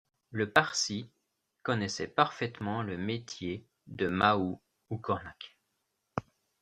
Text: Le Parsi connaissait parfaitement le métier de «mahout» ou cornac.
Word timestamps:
Le 0.31 0.49
Parsi 0.51 1.11
connaissait 1.61 2.07
parfaitement 2.07 2.81
le 2.81 2.97
métier 2.97 3.67
de 3.85 4.07
«mahout» 4.09 4.59
ou 4.89 4.97
cornac. 4.97 5.59